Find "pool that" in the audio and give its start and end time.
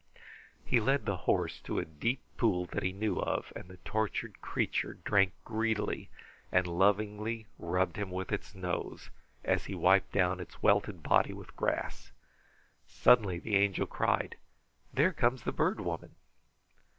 2.35-2.81